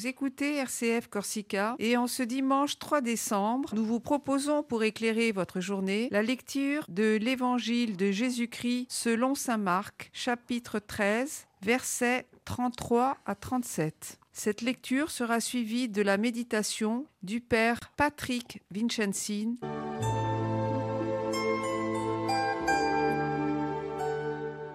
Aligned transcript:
Vous 0.00 0.06
écoutez 0.06 0.56
RCF 0.56 1.08
Corsica 1.08 1.74
et 1.78 1.98
en 1.98 2.06
ce 2.06 2.22
dimanche 2.22 2.78
3 2.78 3.02
décembre, 3.02 3.74
nous 3.74 3.84
vous 3.84 4.00
proposons 4.00 4.62
pour 4.62 4.82
éclairer 4.82 5.30
votre 5.30 5.60
journée 5.60 6.08
la 6.10 6.22
lecture 6.22 6.86
de 6.88 7.18
l'Évangile 7.20 7.98
de 7.98 8.10
Jésus-Christ 8.10 8.86
selon 8.88 9.34
Saint 9.34 9.58
Marc, 9.58 10.08
chapitre 10.14 10.78
13, 10.78 11.46
versets 11.60 12.26
33 12.46 13.18
à 13.26 13.34
37. 13.34 14.18
Cette 14.32 14.62
lecture 14.62 15.10
sera 15.10 15.38
suivie 15.38 15.90
de 15.90 16.00
la 16.00 16.16
méditation 16.16 17.04
du 17.22 17.42
Père 17.42 17.80
Patrick 17.98 18.62
Vincenzin. 18.70 19.56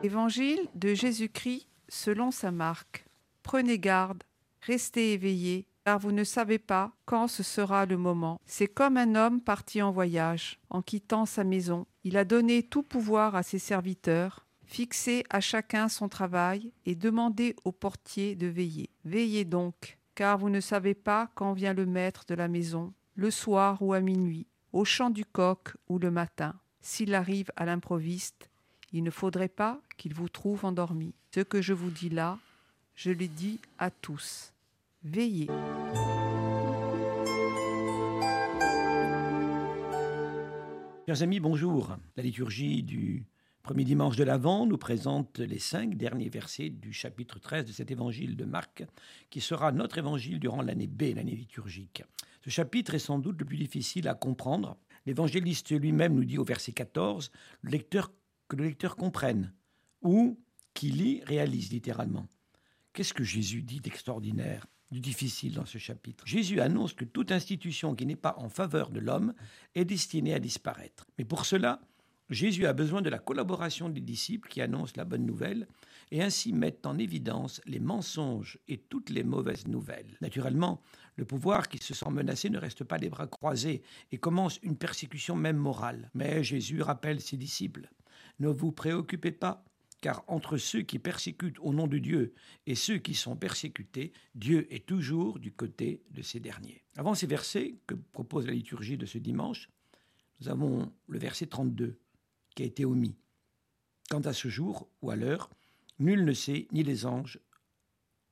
Évangile 0.04 0.70
de 0.76 0.94
Jésus-Christ 0.94 1.66
selon 1.90 2.30
Saint 2.30 2.52
Marc. 2.52 3.08
Prenez 3.42 3.80
garde, 3.80 4.22
restez 4.66 5.14
éveillés, 5.14 5.68
car 5.86 6.00
vous 6.00 6.12
ne 6.12 6.24
savez 6.24 6.58
pas 6.58 6.92
quand 7.06 7.28
ce 7.28 7.44
sera 7.44 7.86
le 7.86 7.98
moment. 7.98 8.40
C'est 8.46 8.68
comme 8.68 8.98
un 8.98 9.16
homme 9.16 9.42
parti 9.42 9.82
en 9.82 9.92
voyage, 9.92 10.60
en 10.70 10.82
quittant 10.82 11.26
sa 11.26 11.44
maison. 11.44 11.86
Il 12.04 12.18
a 12.18 12.26
donné 12.26 12.64
tout 12.64 12.84
pouvoir 12.84 13.36
à 13.36 13.44
ses 13.44 13.60
serviteurs, 13.60 14.46
fixé 14.66 15.24
à 15.30 15.40
chacun 15.40 15.88
son 15.90 16.10
travail 16.10 16.72
et 16.86 16.96
demandé 16.96 17.56
au 17.64 17.72
portier 17.72 18.36
de 18.36 18.48
veiller. 18.48 18.90
Veillez 19.04 19.46
donc, 19.46 20.00
car 20.16 20.38
vous 20.38 20.50
ne 20.50 20.60
savez 20.60 20.96
pas 20.96 21.30
quand 21.36 21.54
vient 21.54 21.74
le 21.74 21.86
maître 21.86 22.26
de 22.28 22.34
la 22.34 22.48
maison, 22.48 22.94
le 23.14 23.30
soir 23.30 23.82
ou 23.82 23.94
à 23.94 24.00
minuit, 24.00 24.48
au 24.74 24.86
chant 24.86 25.12
du 25.12 25.26
coq 25.26 25.76
ou 25.88 26.00
le 26.00 26.10
matin. 26.10 26.56
S'il 26.82 27.14
arrive 27.14 27.52
à 27.56 27.66
l'improviste, 27.66 28.50
il 28.92 29.04
ne 29.04 29.12
faudrait 29.12 29.50
pas 29.50 29.80
qu'il 29.98 30.14
vous 30.14 30.30
trouve 30.30 30.66
endormi. 30.66 31.14
Ce 31.34 31.42
que 31.42 31.62
je 31.62 31.74
vous 31.74 31.92
dis 31.92 32.10
là, 32.10 32.40
je 32.96 33.12
le 33.12 33.28
dis 33.28 33.60
à 33.78 33.92
tous. 33.92 34.55
Veillez. 35.06 35.46
Chers 41.06 41.22
amis, 41.22 41.40
bonjour. 41.40 41.96
La 42.18 42.24
liturgie 42.24 42.82
du 42.82 43.28
premier 43.62 43.84
dimanche 43.84 44.16
de 44.16 44.24
l'Avent 44.24 44.66
nous 44.66 44.80
présente 44.80 45.38
les 45.38 45.60
cinq 45.60 45.96
derniers 45.96 46.30
versets 46.30 46.72
du 46.72 46.92
chapitre 46.92 47.38
13 47.38 47.66
de 47.66 47.72
cet 47.72 47.92
évangile 47.92 48.36
de 48.36 48.46
Marc, 48.46 48.84
qui 49.30 49.42
sera 49.42 49.72
notre 49.72 50.00
évangile 50.00 50.40
durant 50.40 50.64
l'année 50.64 50.88
B, 50.88 51.14
l'année 51.16 51.36
liturgique. 51.36 52.02
Ce 52.44 52.50
chapitre 52.50 52.96
est 52.96 53.00
sans 53.00 53.20
doute 53.20 53.40
le 53.40 53.46
plus 53.46 53.58
difficile 53.58 54.08
à 54.08 54.16
comprendre. 54.16 54.76
L'évangéliste 55.06 55.70
lui-même 55.70 56.16
nous 56.16 56.26
dit 56.26 56.40
au 56.40 56.44
verset 56.44 56.72
14 56.72 57.30
le 57.62 57.70
lecteur, 57.70 58.12
que 58.48 58.56
le 58.56 58.64
lecteur 58.64 58.96
comprenne, 58.96 59.54
ou 60.02 60.40
qui 60.74 60.90
lit 60.90 61.22
réalise 61.26 61.72
littéralement. 61.72 62.28
Qu'est-ce 62.94 63.14
que 63.14 63.24
Jésus 63.24 63.62
dit 63.62 63.82
d'extraordinaire, 63.82 64.66
du 64.92 65.00
difficile 65.00 65.54
dans 65.54 65.66
ce 65.66 65.78
chapitre 65.78 66.26
Jésus 66.26 66.62
annonce 66.62 66.94
que 66.94 67.06
toute 67.06 67.32
institution 67.32 67.96
qui 67.96 68.06
n'est 68.06 68.16
pas 68.16 68.36
en 68.38 68.50
faveur 68.50 68.90
de 68.90 69.00
l'homme 69.00 69.34
est 69.74 69.86
destinée 69.86 70.34
à 70.34 70.40
disparaître. 70.40 71.08
Mais 71.18 71.26
pour 71.26 71.46
cela, 71.46 71.82
Jésus 72.30 72.66
a 72.66 72.74
besoin 72.74 73.04
de 73.04 73.10
la 73.10 73.20
collaboration 73.20 73.88
des 73.88 74.02
disciples 74.02 74.50
qui 74.50 74.62
annoncent 74.62 74.94
la 74.96 75.06
bonne 75.06 75.26
nouvelle 75.26 75.68
et 76.12 76.24
ainsi 76.24 76.54
mettent 76.54 76.88
en 76.88 76.98
évidence 76.98 77.62
les 77.66 77.80
mensonges 77.80 78.58
et 78.68 78.78
toutes 78.78 79.12
les 79.12 79.24
mauvaises 79.24 79.68
nouvelles. 79.68 80.18
Naturellement, 80.22 80.82
le 81.18 81.26
pouvoir 81.26 81.68
qui 81.68 81.78
se 81.78 81.94
sent 81.94 82.10
menacé 82.10 82.50
ne 82.50 82.58
reste 82.58 82.84
pas 82.84 82.98
les 82.98 83.10
bras 83.10 83.28
croisés 83.28 83.84
et 84.12 84.18
commence 84.18 84.60
une 84.64 84.76
persécution 84.76 85.36
même 85.36 85.58
morale. 85.58 86.10
Mais 86.16 86.44
Jésus 86.44 86.82
rappelle 86.82 87.22
ses 87.22 87.38
disciples, 87.38 87.90
ne 88.40 88.48
vous 88.48 88.72
préoccupez 88.72 89.32
pas 89.32 89.64
car 90.06 90.24
entre 90.28 90.58
ceux 90.58 90.84
qui 90.84 91.00
persécutent 91.00 91.58
au 91.62 91.74
nom 91.74 91.88
de 91.88 91.98
Dieu 91.98 92.36
et 92.68 92.76
ceux 92.76 93.00
qui 93.00 93.16
sont 93.16 93.36
persécutés, 93.36 94.14
Dieu 94.36 94.72
est 94.72 94.86
toujours 94.86 95.40
du 95.40 95.52
côté 95.52 96.04
de 96.12 96.22
ces 96.22 96.40
derniers. 96.40 96.84
Avant 96.96 97.16
ces 97.16 97.26
versets 97.26 97.80
que 97.88 97.96
propose 97.96 98.46
la 98.46 98.54
liturgie 98.54 99.00
de 99.00 99.08
ce 99.08 99.18
dimanche, 99.18 99.68
nous 100.40 100.48
avons 100.48 100.94
le 101.08 101.18
verset 101.18 101.48
32 101.48 101.98
qui 102.54 102.62
a 102.62 102.68
été 102.68 102.86
omis. 102.86 103.16
Quant 104.08 104.22
à 104.22 104.34
ce 104.34 104.48
jour 104.48 104.88
ou 105.02 105.10
à 105.10 105.16
l'heure, 105.16 105.50
nul 105.98 106.24
ne 106.24 106.34
sait, 106.34 106.68
ni 106.72 106.84
les 106.84 107.08
anges 107.08 107.40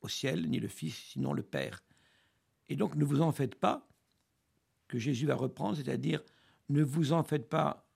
au 0.01 0.07
ciel, 0.07 0.47
ni 0.47 0.59
le 0.59 0.67
Fils, 0.67 0.93
sinon 0.93 1.33
le 1.33 1.41
Père. 1.41 1.83
Et 2.69 2.75
donc 2.75 2.93
ne 2.93 3.03
vous 3.03 3.21
en 3.21 3.31
faites 3.31 3.55
pas, 3.55 3.89
que 4.87 4.99
Jésus 4.99 5.25
va 5.25 5.33
reprendre, 5.33 5.77
c'est-à-dire 5.77 6.21
ne 6.69 6.83
vous 6.83 7.13
en 7.13 7.23
faites 7.23 7.49
pas 7.49 7.89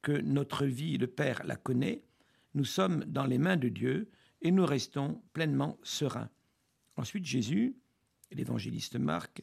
que 0.00 0.12
notre 0.12 0.64
vie, 0.64 0.96
le 0.96 1.08
Père 1.08 1.42
la 1.44 1.56
connaît, 1.56 2.07
nous 2.54 2.64
sommes 2.64 3.04
dans 3.04 3.26
les 3.26 3.38
mains 3.38 3.56
de 3.56 3.68
Dieu 3.68 4.10
et 4.42 4.50
nous 4.50 4.66
restons 4.66 5.22
pleinement 5.32 5.78
sereins. 5.82 6.30
Ensuite, 6.96 7.24
Jésus, 7.24 7.76
l'évangéliste 8.30 8.96
Marc, 8.96 9.42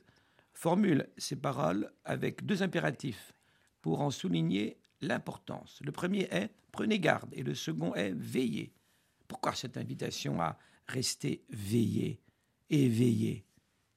formule 0.53 1.09
ces 1.17 1.35
paroles 1.35 1.91
avec 2.03 2.45
deux 2.45 2.63
impératifs 2.63 3.33
pour 3.81 4.01
en 4.01 4.11
souligner 4.11 4.79
l'importance. 5.01 5.79
Le 5.83 5.91
premier 5.91 6.27
est 6.31 6.51
prenez 6.75 6.99
garde 6.99 7.33
et 7.33 7.43
le 7.43 7.55
second 7.55 7.93
est 7.95 8.11
veillez. 8.11 8.73
Pourquoi 9.27 9.55
cette 9.55 9.77
invitation 9.77 10.41
à 10.41 10.57
rester 10.87 11.45
veillé, 11.49 12.21
éveillé 12.69 13.45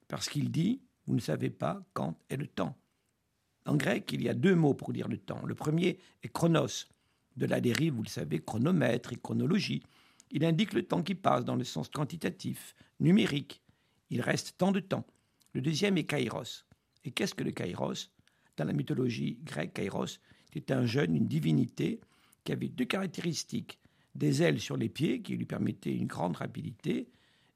Parce 0.07 0.29
qu'il 0.29 0.51
dit, 0.51 0.81
vous 1.07 1.15
ne 1.15 1.21
savez 1.21 1.51
pas 1.51 1.85
quand 1.93 2.19
est 2.29 2.37
le 2.37 2.47
temps. 2.47 2.77
En 3.67 3.77
grec, 3.77 4.11
il 4.13 4.23
y 4.23 4.29
a 4.29 4.35
deux 4.35 4.55
mots 4.55 4.75
pour 4.75 4.93
dire 4.93 5.09
le 5.09 5.19
temps. 5.19 5.45
Le 5.45 5.55
premier 5.55 5.99
est 6.23 6.29
chronos, 6.29 6.87
de 7.39 7.47
la 7.47 7.61
dérive, 7.61 7.95
vous 7.95 8.03
le 8.03 8.09
savez, 8.09 8.41
chronomètre 8.41 9.13
et 9.13 9.17
chronologie. 9.17 9.83
Il 10.31 10.45
indique 10.45 10.75
le 10.75 10.83
temps 10.83 11.03
qui 11.03 11.15
passe 11.15 11.45
dans 11.45 11.57
le 11.57 11.65
sens 11.65 11.89
quantitatif, 11.89 12.75
numérique. 13.01 13.63
Il 14.11 14.21
reste 14.21 14.57
tant 14.59 14.73
de 14.73 14.81
temps. 14.81 15.07
Le 15.55 15.63
deuxième 15.63 15.97
est 15.97 16.05
kairos. 16.05 16.67
Et 17.05 17.11
qu'est-ce 17.11 17.35
que 17.35 17.45
le 17.45 17.53
kairos? 17.53 18.11
Dans 18.57 18.65
la 18.65 18.73
mythologie 18.73 19.39
grecque, 19.45 19.75
kairos 19.75 20.21
était 20.55 20.75
un 20.75 20.85
jeune, 20.85 21.15
une 21.15 21.29
divinité, 21.29 22.01
qui 22.45 22.53
avait 22.53 22.69
deux 22.69 22.85
caractéristiques. 22.85 23.79
Des 24.15 24.43
ailes 24.43 24.61
sur 24.61 24.77
les 24.77 24.89
pieds, 24.89 25.23
qui 25.23 25.37
lui 25.37 25.47
permettaient 25.47 25.95
une 25.95 26.07
grande 26.07 26.37
rapidité, 26.37 27.09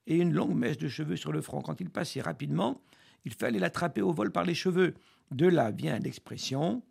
et 0.06 0.16
une 0.16 0.32
longue 0.32 0.54
mèche 0.54 0.78
de 0.78 0.88
cheveux 0.88 1.16
sur 1.16 1.32
le 1.32 1.42
front. 1.42 1.60
Quand 1.60 1.80
il 1.80 1.90
passait 1.90 2.20
rapidement, 2.20 2.80
il 3.24 3.34
fallait 3.34 3.58
l'attraper 3.58 4.02
au 4.02 4.12
vol 4.12 4.30
par 4.30 4.44
les 4.44 4.54
cheveux. 4.54 4.94
De 5.30 5.46
là 5.46 5.70
vient 5.70 5.98
l'expression 5.98 6.82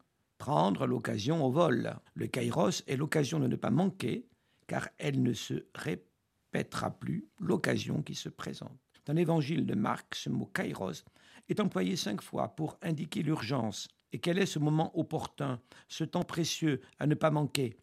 prendre 0.42 0.88
l'occasion 0.88 1.46
au 1.46 1.52
vol. 1.52 1.96
Le 2.16 2.26
kairos 2.26 2.82
est 2.88 2.98
l'occasion 2.98 3.40
de 3.40 3.46
ne 3.46 3.56
pas 3.56 3.70
manquer, 3.70 4.26
car 4.66 4.90
elle 4.98 5.22
ne 5.22 5.34
se 5.34 5.66
répétera 5.76 6.90
plus 6.90 7.28
l'occasion 7.38 8.02
qui 8.02 8.16
se 8.16 8.28
présente. 8.28 8.80
Dans 9.06 9.14
l'évangile 9.14 9.68
de 9.68 9.76
Marc, 9.76 10.16
ce 10.16 10.30
mot 10.30 10.48
kairos 10.48 11.06
est 11.48 11.60
employé 11.60 11.96
cinq 11.96 12.24
fois 12.24 12.56
pour 12.56 12.80
indiquer 12.82 13.22
l'urgence. 13.22 13.88
Et 14.14 14.18
quel 14.18 14.40
est 14.40 14.48
ce 14.48 14.58
moment 14.58 14.92
opportun, 14.98 15.62
ce 15.88 16.04
temps 16.04 16.24
précieux 16.24 16.82
à 16.98 17.06
ne 17.06 17.14
pas 17.14 17.30
manquer? 17.30 17.78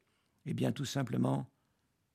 Eh 0.44 0.52
bien, 0.52 0.72
tout 0.72 0.84
simplement 0.84 1.46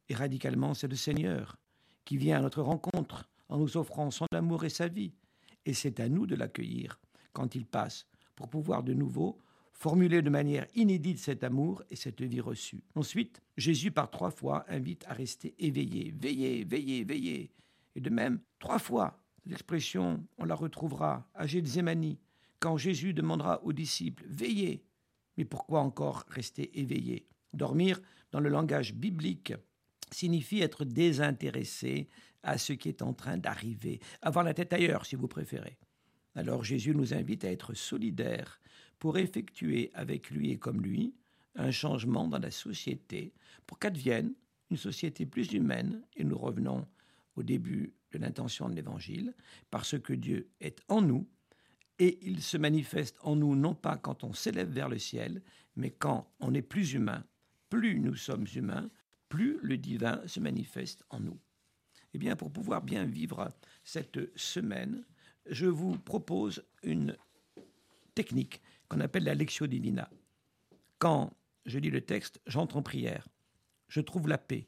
et 0.09 0.13
radicalement, 0.13 0.73
c'est 0.73 0.89
le 0.89 0.97
Seigneur 0.97 1.55
qui 2.03 2.17
vient 2.17 2.39
à 2.39 2.41
notre 2.41 2.61
rencontre 2.61 3.29
en 3.47 3.59
nous 3.59 3.77
offrant 3.77 4.11
son 4.11 4.27
amour 4.33 4.65
et 4.65 4.69
sa 4.69 4.89
vie. 4.89 5.13
Et 5.65 5.73
c'est 5.73 6.01
à 6.01 6.09
nous 6.09 6.27
de 6.27 6.35
l'accueillir 6.35 6.99
quand 7.31 7.55
il 7.55 7.65
passe 7.65 8.07
pour 8.35 8.49
pouvoir 8.49 8.83
de 8.83 8.93
nouveau 8.93 9.39
formuler 9.73 10.21
de 10.21 10.29
manière 10.29 10.65
inédite 10.75 11.19
cet 11.19 11.43
amour 11.43 11.83
et 11.89 11.95
cette 11.95 12.21
vie 12.21 12.39
reçue. 12.39 12.83
Ensuite, 12.95 13.41
Jésus 13.57 13.91
par 13.91 14.09
trois 14.09 14.31
fois 14.31 14.65
invite 14.69 15.03
à 15.07 15.13
rester 15.13 15.53
éveillé, 15.59 16.13
veillez, 16.15 16.63
veillez, 16.63 17.03
veillez. 17.03 17.51
Et 17.95 18.01
de 18.01 18.09
même, 18.09 18.39
trois 18.59 18.79
fois, 18.79 19.19
l'expression, 19.45 20.25
on 20.37 20.45
la 20.45 20.55
retrouvera 20.55 21.27
à 21.33 21.45
Gethsemane, 21.45 22.15
quand 22.59 22.77
Jésus 22.77 23.13
demandera 23.13 23.63
aux 23.63 23.73
disciples, 23.73 24.23
veillez. 24.27 24.85
Mais 25.37 25.45
pourquoi 25.45 25.81
encore 25.81 26.23
rester 26.29 26.79
éveillé? 26.79 27.27
Dormir, 27.51 27.99
dans 28.31 28.39
le 28.39 28.49
langage 28.49 28.93
biblique, 28.93 29.53
signifie 30.11 30.61
être 30.61 30.85
désintéressé 30.85 32.07
à 32.41 32.57
ce 32.57 32.73
qui 32.73 32.89
est 32.89 33.01
en 33.01 33.13
train 33.13 33.37
d'arriver, 33.37 33.99
avoir 34.21 34.45
la 34.45 34.53
tête 34.53 34.73
ailleurs 34.73 35.05
si 35.05 35.15
vous 35.15 35.27
préférez. 35.27 35.77
Alors 36.35 36.63
Jésus 36.63 36.95
nous 36.95 37.13
invite 37.13 37.45
à 37.45 37.51
être 37.51 37.73
solidaires 37.73 38.59
pour 39.03 39.17
effectuer 39.17 39.91
avec 39.95 40.29
lui 40.29 40.51
et 40.51 40.57
comme 40.57 40.79
lui 40.79 41.13
un 41.55 41.71
changement 41.71 42.25
dans 42.25 42.39
la 42.39 42.51
société, 42.51 43.33
pour 43.67 43.77
qu'advienne 43.77 44.33
une 44.71 44.77
société 44.77 45.25
plus 45.25 45.51
humaine, 45.51 46.03
et 46.15 46.23
nous 46.23 46.37
revenons 46.37 46.87
au 47.35 47.43
début 47.43 47.91
de 48.13 48.17
l'intention 48.17 48.69
de 48.69 48.75
l'Évangile, 48.75 49.33
parce 49.69 49.99
que 49.99 50.13
Dieu 50.13 50.47
est 50.61 50.79
en 50.87 51.01
nous, 51.01 51.27
et 51.99 52.17
il 52.21 52.41
se 52.41 52.55
manifeste 52.55 53.17
en 53.23 53.35
nous 53.35 53.57
non 53.57 53.75
pas 53.75 53.97
quand 53.97 54.23
on 54.23 54.31
s'élève 54.31 54.69
vers 54.69 54.87
le 54.87 54.99
ciel, 54.99 55.41
mais 55.75 55.91
quand 55.91 56.31
on 56.39 56.53
est 56.53 56.61
plus 56.61 56.93
humain. 56.93 57.25
Plus 57.69 57.99
nous 57.99 58.15
sommes 58.15 58.47
humains, 58.55 58.89
plus 59.27 59.59
le 59.63 59.75
divin 59.75 60.21
se 60.27 60.39
manifeste 60.39 61.03
en 61.09 61.19
nous. 61.19 61.41
Eh 62.13 62.17
bien, 62.19 62.37
pour 62.37 62.53
pouvoir 62.53 62.81
bien 62.81 63.03
vivre 63.03 63.51
cette 63.83 64.33
semaine, 64.37 65.03
je 65.45 65.65
vous 65.65 65.97
propose 65.97 66.63
une 66.83 67.17
technique 68.15 68.61
qu'on 68.89 68.99
appelle 68.99 69.23
la 69.23 69.35
lectio 69.35 69.67
divina. 69.67 70.09
Quand 70.99 71.33
je 71.65 71.79
lis 71.79 71.89
le 71.89 72.01
texte, 72.01 72.41
j'entre 72.47 72.77
en 72.77 72.81
prière, 72.81 73.27
je 73.87 74.01
trouve 74.01 74.27
la 74.27 74.37
paix. 74.37 74.67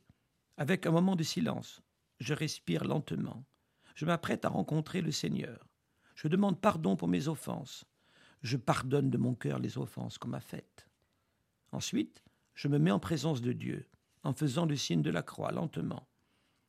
Avec 0.57 0.85
un 0.85 0.91
moment 0.91 1.15
de 1.15 1.23
silence, 1.23 1.81
je 2.19 2.33
respire 2.33 2.83
lentement. 2.85 3.45
Je 3.95 4.05
m'apprête 4.05 4.45
à 4.45 4.49
rencontrer 4.49 5.01
le 5.01 5.11
Seigneur. 5.11 5.67
Je 6.15 6.27
demande 6.27 6.59
pardon 6.59 6.95
pour 6.95 7.07
mes 7.07 7.27
offenses. 7.27 7.85
Je 8.41 8.57
pardonne 8.57 9.09
de 9.09 9.17
mon 9.17 9.35
cœur 9.35 9.59
les 9.59 9.77
offenses 9.77 10.17
qu'on 10.17 10.29
m'a 10.29 10.39
faites. 10.39 10.87
Ensuite, 11.71 12.23
je 12.53 12.67
me 12.67 12.77
mets 12.77 12.91
en 12.91 12.99
présence 12.99 13.41
de 13.41 13.51
Dieu, 13.51 13.89
en 14.23 14.33
faisant 14.33 14.65
le 14.65 14.75
signe 14.75 15.01
de 15.01 15.09
la 15.09 15.23
croix 15.23 15.51
lentement. 15.51 16.07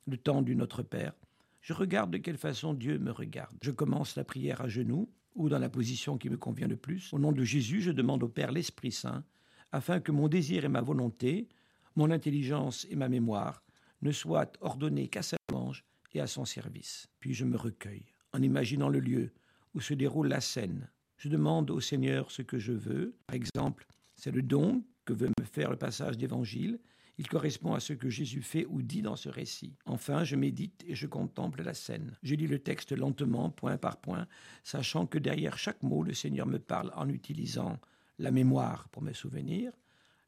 Le 0.07 0.17
temps 0.17 0.43
du 0.43 0.57
Notre 0.57 0.83
Père, 0.83 1.15
je 1.61 1.73
regarde 1.73 2.11
de 2.11 2.19
quelle 2.19 2.39
façon 2.39 2.75
Dieu 2.75 2.99
me 2.99 3.11
regarde. 3.11 3.57
Je 3.63 3.71
commence 3.71 4.17
la 4.17 4.25
prière 4.25 4.61
à 4.61 4.69
genoux 4.69 5.11
ou 5.37 5.49
dans 5.49 5.59
la 5.59 5.69
position 5.69 6.19
qui 6.19 6.31
me 6.31 6.37
convient 6.37 6.67
le 6.67 6.77
plus. 6.77 7.13
Au 7.13 7.19
nom 7.19 7.31
de 7.31 7.45
Jésus, 7.45 7.83
je 7.83 7.93
demande 7.93 8.23
au 8.23 8.29
Père 8.29 8.51
l'Esprit 8.51 8.91
Saint, 8.91 9.25
afin 9.71 10.01
que 10.01 10.11
mon 10.11 10.29
désir 10.29 10.65
et 10.65 10.69
ma 10.69 10.81
volonté, 10.81 11.49
mon 11.95 12.11
intelligence 12.11 12.87
et 12.91 12.97
ma 12.97 13.09
mémoire 13.09 13.63
ne 14.03 14.13
soient 14.13 14.51
ordonnés 14.61 15.09
qu'à 15.09 15.23
sa 15.23 15.37
louange 15.51 15.85
et 16.13 16.21
à 16.21 16.27
son 16.27 16.45
service. 16.45 17.07
Puis 17.21 17.35
je 17.35 17.45
me 17.45 17.57
recueille, 17.57 18.07
en 18.33 18.43
imaginant 18.43 18.89
le 18.89 19.01
lieu 19.01 19.33
où 19.75 19.81
se 19.81 19.95
déroule 19.95 20.29
la 20.29 20.41
scène. 20.41 20.91
Je 21.19 21.29
demande 21.29 21.71
au 21.71 21.81
Seigneur 21.81 22.31
ce 22.31 22.43
que 22.43 22.59
je 22.59 22.73
veux. 22.73 23.17
Par 23.27 23.37
exemple, 23.37 23.87
c'est 24.15 24.31
le 24.31 24.43
don 24.43 24.85
que 25.05 25.13
veut 25.13 25.31
me 25.39 25.45
faire 25.45 25.71
le 25.71 25.77
passage 25.77 26.17
d'évangile. 26.17 26.79
Il 27.19 27.29
correspond 27.29 27.73
à 27.73 27.81
ce 27.81 27.95
que 27.95 28.11
Jésus 28.11 28.43
fait 28.43 28.67
ou 28.67 28.83
dit 28.83 29.01
dans 29.01 29.17
ce 29.17 29.29
récit. 29.29 29.75
Enfin, 29.87 30.25
je 30.25 30.37
médite 30.37 30.85
et 30.87 30.95
je 30.95 31.07
contemple 31.07 31.63
la 31.63 31.73
scène. 31.73 32.17
Je 32.23 32.35
lis 32.35 32.47
le 32.47 32.59
texte 32.59 32.93
lentement, 32.93 33.51
point 33.51 33.79
par 33.79 34.01
point, 34.01 34.27
sachant 34.63 35.07
que 35.07 35.19
derrière 35.19 35.57
chaque 35.57 35.83
mot, 35.83 36.03
le 36.03 36.13
Seigneur 36.13 36.47
me 36.47 36.59
parle 36.59 36.93
en 36.95 37.09
utilisant 37.09 37.79
la 38.19 38.31
mémoire 38.31 38.89
pour 38.91 39.03
me 39.03 39.13
souvenir, 39.13 39.73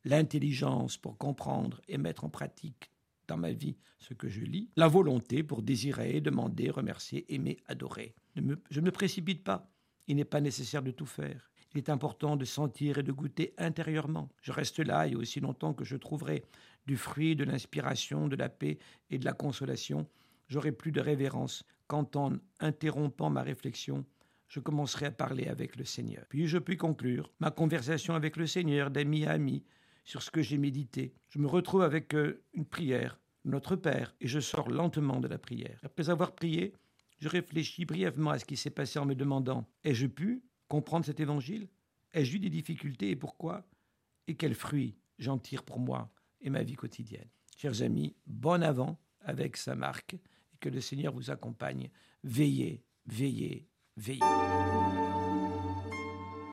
l'intelligence 0.05 0.97
pour 0.97 1.19
comprendre 1.19 1.81
et 1.89 1.99
mettre 1.99 2.25
en 2.25 2.31
pratique 2.31 2.91
dans 3.27 3.37
ma 3.37 3.53
vie 3.53 3.77
ce 3.99 4.15
que 4.15 4.29
je 4.29 4.41
lis, 4.41 4.71
la 4.77 4.89
volonté 4.89 5.43
pour 5.43 5.63
désirer, 5.63 6.21
demander, 6.21 6.71
remercier, 6.71 7.33
aimer, 7.35 7.59
adorer. 7.67 8.15
je 8.35 8.81
ne 8.81 8.85
me 8.85 8.91
précipite 8.91 9.45
pas. 9.45 9.71
Il 10.07 10.17
n'est 10.17 10.25
pas 10.25 10.41
nécessaire 10.41 10.83
de 10.83 10.91
tout 10.91 11.07
faire. 11.07 11.51
Il 11.75 11.79
est 11.79 11.91
important 11.91 12.37
de 12.37 12.47
sentir 12.47 12.97
et 12.97 13.03
de 13.03 13.13
goûter 13.13 13.53
intérieurement. 13.59 14.31
Je 14.41 14.53
reste 14.53 14.79
là 14.79 15.07
et 15.07 15.15
aussi 15.15 15.39
longtemps 15.41 15.75
que 15.75 15.85
je 15.85 15.97
trouverai 15.97 16.45
du 16.89 16.97
fruit 16.97 17.37
de 17.37 17.45
l'inspiration, 17.45 18.29
de 18.29 18.35
la 18.35 18.49
paix 18.49 18.79
et 19.11 19.19
de 19.19 19.25
la 19.27 19.35
consolation, 19.35 20.09
j'aurai 20.49 20.73
plus 20.73 20.91
de 20.91 21.01
révérence 21.01 21.63
quand 21.87 22.17
en 22.17 22.33
interrompant 22.61 23.29
ma 23.29 23.43
réflexion, 23.43 24.07
je 24.49 24.59
commencerai 24.59 25.07
à 25.07 25.11
parler 25.11 25.49
avec 25.49 25.77
le 25.77 25.85
Seigneur. 25.85 26.25
Puis 26.31 26.49
je 26.49 26.57
puis 26.57 26.79
conclure 26.79 27.31
ma 27.41 27.51
conversation 27.51 28.15
avec 28.15 28.37
le 28.37 28.47
Seigneur 28.47 28.91
d'ami 28.91 29.27
à 29.27 29.33
ami 29.33 29.65
sur 30.05 30.23
ce 30.23 30.31
que 30.31 30.41
j'ai 30.41 30.57
médité. 30.57 31.13
Je 31.29 31.39
me 31.39 31.47
retrouve 31.47 31.83
avec 31.83 32.15
euh, 32.15 32.43
une 32.55 32.65
prière, 32.65 33.21
Notre 33.45 33.77
Père, 33.77 34.15
et 34.23 34.27
je 34.27 34.41
sors 34.41 34.71
lentement 34.71 35.21
de 35.21 35.29
la 35.29 35.37
prière. 35.37 35.79
Après 35.83 36.09
avoir 36.09 36.35
prié, 36.35 36.73
je 37.19 37.29
réfléchis 37.29 37.85
brièvement 37.85 38.31
à 38.31 38.39
ce 38.39 38.47
qui 38.47 38.57
s'est 38.57 38.71
passé 38.71 38.99
en 38.99 39.05
me 39.05 39.15
demandant 39.15 39.69
ai-je 39.85 40.07
pu 40.07 40.43
comprendre 40.69 41.05
cet 41.05 41.21
évangile? 41.21 41.69
Ai-je 42.15 42.37
eu 42.37 42.39
des 42.39 42.49
difficultés 42.49 43.11
et 43.11 43.17
pourquoi? 43.17 43.67
Et 44.27 44.37
quels 44.37 44.55
fruits 44.55 44.97
j'en 45.19 45.37
tire 45.37 45.63
pour 45.63 45.79
moi? 45.79 46.11
Et 46.41 46.51
ma 46.51 46.63
vie 46.63 46.77
quotidienne 46.77 47.29
Chers 47.57 47.83
amis, 47.83 48.15
bon 48.27 48.63
avant 48.63 48.99
avec 49.21 49.57
sa 49.57 49.75
marque 49.75 50.15
et 50.15 50.57
que 50.61 50.69
le 50.69 50.81
Seigneur 50.81 51.13
vous 51.13 51.31
accompagne. 51.31 51.91
Veillez, 52.23 52.85
veillez, 53.07 53.69
veillez. 53.97 55.18